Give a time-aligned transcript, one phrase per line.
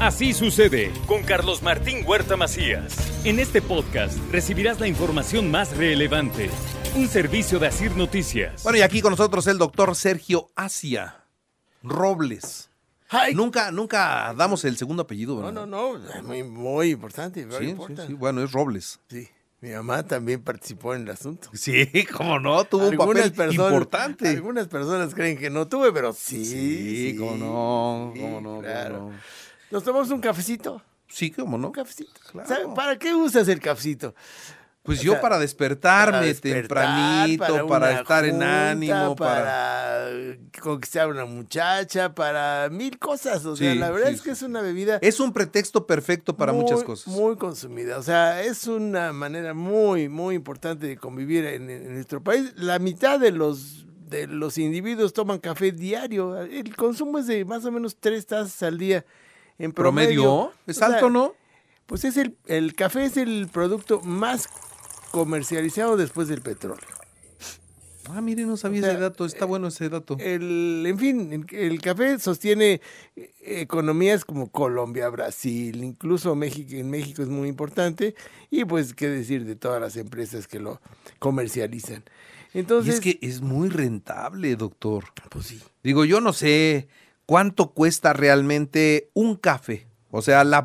[0.00, 2.94] Así sucede con Carlos Martín Huerta Macías.
[3.24, 6.50] En este podcast recibirás la información más relevante.
[6.94, 8.62] Un servicio de Asir Noticias.
[8.62, 11.24] Bueno, y aquí con nosotros el doctor Sergio Asia
[11.82, 12.68] Robles.
[13.34, 15.66] Nunca, nunca damos el segundo apellido, No, ¿verdad?
[15.66, 18.08] no, no, es muy, muy importante, very Sí, sí, important.
[18.08, 18.98] sí, bueno, es Robles.
[19.08, 19.28] Sí,
[19.60, 21.48] mi mamá también participó en el asunto.
[21.54, 24.28] Sí, cómo no, tuvo un papel importante.
[24.28, 26.44] Algunas personas creen que no tuve, pero sí.
[26.44, 28.98] Sí, cómo no, sí, cómo no, cómo claro.
[29.10, 29.45] no.
[29.70, 30.82] Nos tomamos un cafecito.
[31.08, 31.68] Sí, cómo no.
[31.68, 32.12] Un cafecito.
[32.30, 32.48] Claro.
[32.48, 34.14] ¿Sabe ¿Para qué usas el cafecito?
[34.82, 39.40] Pues O yo sea, para despertarme Para despertar, tempranito, para, estar en ánimo, para...
[39.42, 43.44] para conquistar a una muchacha, para mil cosas.
[43.44, 44.44] O sea, Sí, la verdad sí, es que sí.
[44.44, 47.08] es una bebida Es un pretexto perfecto para muy, muchas cosas.
[47.08, 47.98] Muy consumida.
[47.98, 52.52] O sea, es una manera muy, muy importante de convivir en, en nuestro país.
[52.54, 56.38] La mitad de los de los individuos toman café diario.
[56.38, 59.04] El consumo es de más o menos tres tazas al día
[59.58, 60.22] en promedio.
[60.22, 60.52] ¿Promedio?
[60.66, 61.34] ¿Es O sea, alto, no?
[61.86, 64.48] Pues es el, el café es el producto más
[65.10, 66.96] comercializado después del petróleo.
[68.10, 69.24] Ah, mire, no sabía O sea, ese dato.
[69.24, 70.16] Está bueno ese dato.
[70.20, 72.80] El, en fin, el, café sostiene
[73.16, 76.74] eh, economías como Colombia, Brasil, incluso México.
[76.74, 78.14] En México es muy importante
[78.50, 80.80] y pues qué decir de todas las empresas que lo
[81.18, 82.04] comercializan.
[82.54, 85.04] y Entonces, es que es muy rentable, doctor.
[85.30, 85.60] pues sí.
[85.82, 86.88] Digo, yo no sé
[87.26, 89.88] cuánto cuesta realmente un café.
[90.10, 90.64] O sea, la,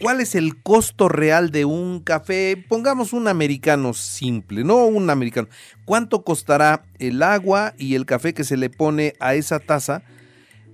[0.00, 2.62] ¿cuál es el costo real de un café?
[2.68, 5.48] Pongamos un americano simple, no un americano.
[5.84, 10.02] ¿Cuánto costará el agua y el café que se le pone a esa taza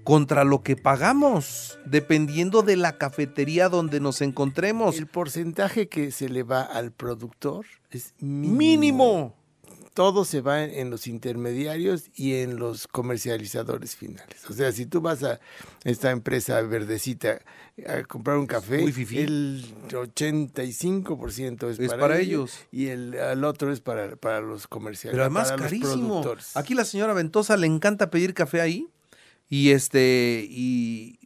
[0.02, 1.78] contra lo que pagamos?
[1.84, 4.98] Dependiendo de la cafetería donde nos encontremos.
[4.98, 8.56] El porcentaje que se le va al productor es mínimo.
[8.56, 9.39] mínimo.
[10.00, 14.48] Todo se va en, en los intermediarios y en los comercializadores finales.
[14.48, 15.40] O sea, si tú vas a
[15.84, 17.42] esta empresa verdecita
[17.86, 22.66] a comprar un café, el 85% es, Es para, para ellos, ellos.
[22.72, 25.12] y el, al otro es para, para los comerciales.
[25.12, 26.24] Pero además para carísimo.
[26.54, 28.88] Aquí la señora Ventosa le encanta pedir café ahí
[29.50, 31.18] y este y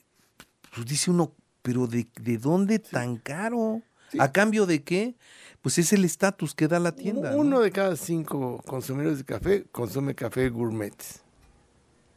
[0.75, 1.33] pues dice uno,
[1.63, 3.83] pero de, de dónde tan caro?
[4.15, 4.19] Sí.
[4.21, 5.15] ¿A cambio de qué?
[5.63, 7.31] Pues es el estatus que da la tienda.
[7.33, 7.39] ¿no?
[7.39, 10.95] Uno de cada cinco consumidores de café consume café gourmet.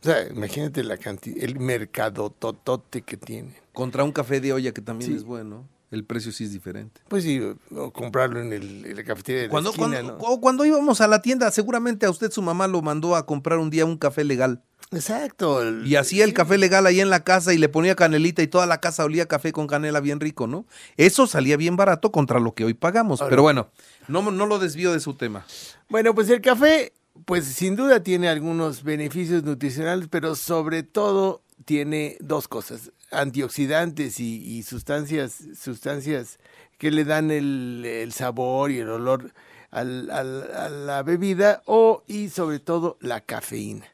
[0.02, 3.54] O sea, imagínate la cantidad, el mercado totote que tiene.
[3.74, 5.18] Contra un café de olla que también Sí.
[5.18, 5.68] es bueno.
[5.90, 7.00] El precio sí es diferente.
[7.08, 7.40] Pues sí,
[7.76, 10.20] o, comprarlo en, el, en la cafetería de la Cuando, esquina, cuando, ¿no?
[10.20, 13.58] o cuando íbamos a la tienda, seguramente a usted su mamá lo mandó a comprar
[13.60, 14.62] un día un café legal.
[14.92, 15.62] Exacto.
[15.62, 16.34] el- Y hacía el sí.
[16.34, 19.28] café legal ahí en la casa y le ponía canelita y toda la casa olía
[19.28, 20.66] café con canela bien rico, ¿no?
[20.98, 23.22] Eso salía bien barato contra lo que hoy pagamos.
[23.22, 23.70] Ahora- Pero bueno,
[24.08, 25.46] no, no lo desvío de su tema.
[25.90, 26.94] Bueno, pues el café,
[27.26, 34.64] pues sin duda tiene algunos beneficios nutricionales, pero sobre todo tiene dos cosas, antioxidantes y,
[34.64, 36.40] sustancias, sustancias
[36.78, 39.34] que le dan el, sabor y el olor
[39.72, 43.86] al- al- a la bebida o y sobre todo la cafeína.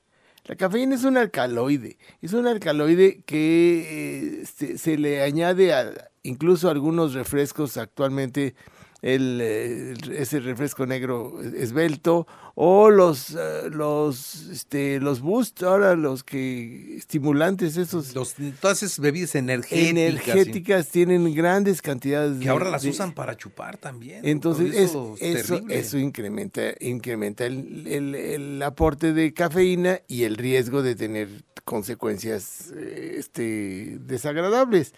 [0.45, 6.67] La cafeína es un alcaloide, es un alcaloide que se, se le añade a incluso
[6.67, 8.55] a algunos refrescos actualmente
[9.03, 12.25] el, eh, ese refresco negro esbelto
[12.55, 18.99] o los eh, los este los boost ahora los que estimulantes esos Los, todas esas
[18.99, 19.89] bebidas energéticas.
[19.89, 24.21] energéticas tienen grandes cantidades Que ahora las de- usan para chupar también.
[24.25, 30.81] entonces eso, eso, eso incrementa, incrementa el, el- el aporte de cafeína y el riesgo
[30.81, 31.27] de tener
[31.65, 34.93] consecuencias eh, este, desagradables.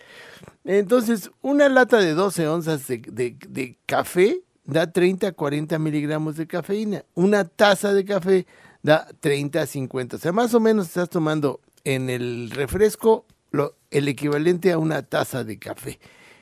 [0.66, 7.06] Entonces, una lata de 12 onzas de, café da 30 a 40 miligramos de cafeína.
[7.14, 8.48] Una taza de café
[8.82, 10.16] da 30 a 50.
[10.16, 13.26] O sea, más o menos estás tomando en el refresco
[13.92, 16.00] el equivalente a una taza de café.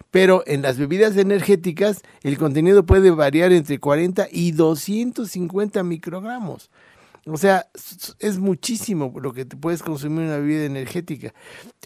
[0.10, 6.70] Pero en las bebidas energéticas el contenido puede variar entre 40 y 250 microgramos.
[7.26, 7.68] O sea,
[8.20, 11.34] es muchísimo lo que te puedes consumir en una bebida energética.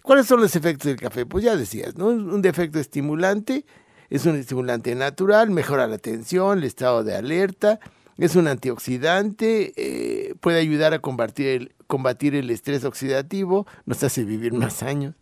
[0.02, 1.25] ¿Cuáles son los efectos del café?
[1.25, 2.07] Pues ya decías, ¿no?
[2.07, 3.66] Un defecto estimulante,
[4.10, 7.80] es un estimulante natural, mejora la atención, el estado de alerta,
[8.18, 14.24] es un antioxidante, eh, puede ayudar a combatir el, combatir el estrés oxidativo, nos hace
[14.24, 15.16] vivir más años.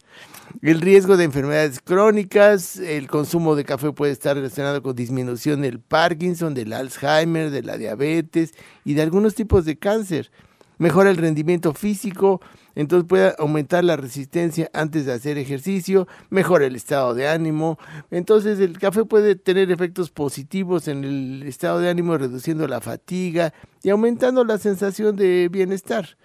[0.62, 5.80] El riesgo de enfermedades crónicas, el consumo de café puede estar relacionado con disminución del
[5.80, 8.54] Parkinson, del Alzheimer, de la diabetes
[8.84, 10.32] y de algunos tipos de cáncer.
[10.78, 12.42] Mejora el rendimiento físico,
[12.76, 17.78] entonces puede aumentar la resistencia antes de hacer ejercicio, mejora el estado de ánimo.
[18.12, 23.54] Entonces el café puede tener efectos positivos en el estado de ánimo, reduciendo la fatiga
[23.84, 26.18] y aumentando la sensación de bienestar.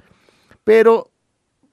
[0.64, 1.12] Pero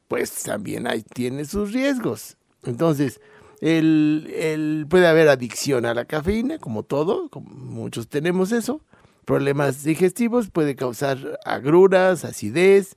[0.07, 2.37] pues también hay, tiene sus riesgos.
[2.63, 3.19] Entonces,
[3.59, 8.81] El, el- puede haber adicción a la cafeína, como todo, como muchos tenemos eso.
[9.25, 12.95] Problemas digestivos, puede causar agruras, acidez.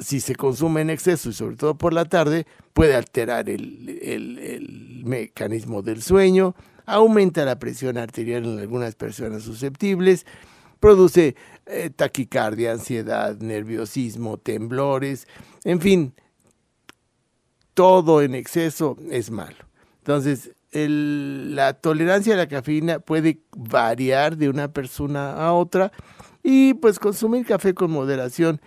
[0.00, 4.38] Si se consume en exceso y sobre todo por la tarde, puede alterar el, el-
[4.38, 10.26] el mecanismo del sueño, aumenta la presión arterial en algunas personas susceptibles,
[10.80, 11.36] produce
[11.70, 15.26] eh, taquicardia, ansiedad, nerviosismo, temblores,
[15.64, 16.14] en fin,
[17.74, 19.56] todo en exceso es malo.
[19.98, 25.92] Entonces, la tolerancia a la cafeína puede variar de una persona a otra
[26.42, 28.60] y pues consumir café con moderación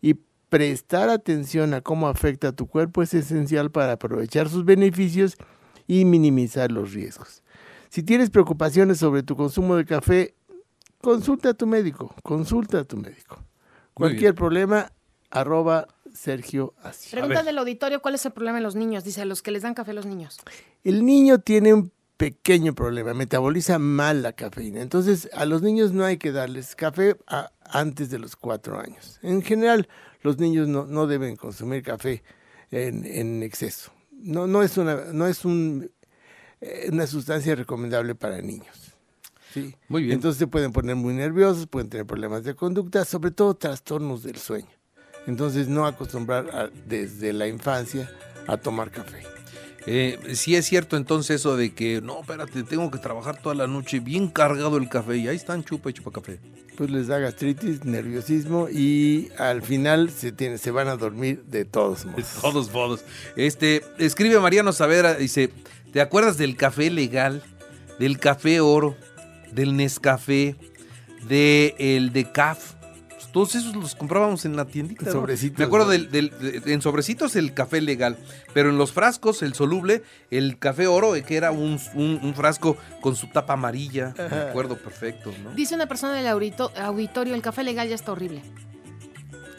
[0.00, 0.14] y
[0.48, 5.36] prestar atención a cómo afecta a tu cuerpo es esencial para aprovechar sus beneficios
[5.86, 7.42] y minimizar los riesgos.
[7.88, 10.34] Si tienes preocupaciones sobre tu consumo de café,
[11.00, 13.38] consulta a tu médico, consulta a tu médico.
[13.94, 14.90] Cualquier problema,
[15.30, 17.10] arroba Sergio Así.
[17.10, 19.04] Pregunta del auditorio, ¿cuál es el problema en los niños?
[19.04, 20.38] Dice, los que les dan café a los niños.
[20.84, 24.82] El niño tiene un pequeño problema, metaboliza mal la cafeína.
[24.82, 29.18] Entonces, a los niños no hay que darles café a- antes de los cuatro años.
[29.22, 29.88] En general,
[30.22, 32.22] los niños no, no deben consumir café
[32.70, 33.92] en, en exceso.
[34.12, 35.90] No, no es, una, no es un,
[36.60, 38.89] eh, una sustancia recomendable para niños.
[39.52, 39.74] ¿Sí?
[39.88, 40.14] Muy bien.
[40.14, 44.36] Entonces se pueden poner muy nerviosos, pueden tener problemas de conducta, sobre todo trastornos del
[44.36, 44.68] sueño.
[45.26, 48.10] Entonces no acostumbrar a- desde la infancia
[48.46, 49.22] a tomar café.
[49.86, 53.66] Eh, sí es cierto entonces eso de que, no, espérate, tengo que trabajar toda la
[53.66, 56.38] noche bien cargado el café y ahí están chupa y chupa café.
[56.76, 61.64] Pues les da gastritis, nerviosismo y al final se, tiene, se van a dormir de
[61.64, 62.38] todos De modos.
[62.42, 63.04] todos modos.
[63.36, 65.50] Este, escribe Mariano Saavedra, dice,
[65.92, 67.42] ¿te acuerdas del café legal,
[67.98, 68.96] del café oro,
[69.52, 70.56] del Nescafé,
[71.28, 72.74] de el de CAF?
[73.10, 75.04] Pues todos esos los comprábamos en la tiendita.
[75.04, 75.12] ¿no?
[75.12, 75.92] Sobrecitos, Me acuerdo ¿no?
[75.92, 76.30] del, del-
[76.62, 78.16] de- en sobrecitos el café legal,
[78.54, 82.34] pero en los frascos, el soluble, el café oro, eh, que era un, un- un
[82.34, 84.14] frasco con su tapa amarilla.
[84.16, 84.48] Me Ajá.
[84.50, 85.50] acuerdo perfecto, ¿no?
[85.52, 88.42] Dice una persona del audito- auditorio, el café legal ya está horrible.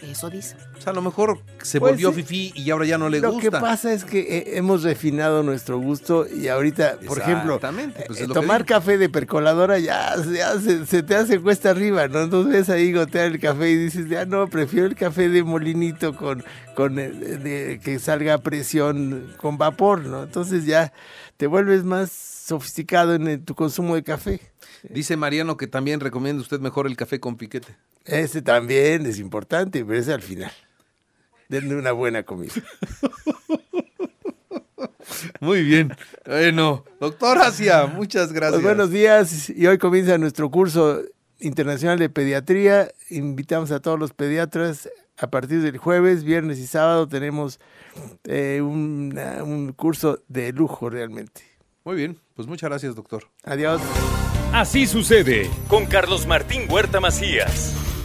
[0.02, 0.56] Eso dice.
[0.78, 2.24] O sea, a lo mejor se Pues volvió sí.
[2.24, 3.50] fifí y ahora ya no le Lo gusta.
[3.50, 7.60] que pasa es que eh, hemos refinado nuestro gusto y ahorita, por ejemplo,
[8.08, 12.08] pues eh, lo tomar café de percoladora ya, ya se, se te hace cuesta arriba,
[12.08, 12.22] ¿no?
[12.24, 16.16] Entonces ves ahí gotear el café y dices, ya no, prefiero el café de molinito
[16.16, 16.44] con,
[16.76, 20.24] con eh, de- que salga a presión con vapor, ¿no?
[20.24, 20.92] Entonces ya
[21.38, 24.42] te vuelves más sofisticado en el- tu consumo de café.
[24.90, 27.76] Dice Mariano que también recomienda usted mejor el café con piquete.
[28.06, 30.52] Ese también es importante, pero ese al final.
[31.50, 32.54] Denle una buena comida.
[35.40, 35.94] Muy bien.
[36.26, 38.54] Bueno, doctor Asia, muchas gracias.
[38.62, 41.02] Pues buenos días y hoy comienza nuestro curso
[41.40, 42.90] internacional de pediatría.
[43.10, 47.60] Invitamos a todos los pediatras a partir del jueves, viernes y sábado tenemos
[48.24, 51.42] eh, una- un curso de lujo realmente.
[51.84, 53.26] Muy bien, pues muchas gracias, doctor.
[53.44, 53.82] Adiós.
[54.54, 57.76] Así sucede con Carlos Martín Huerta Macías.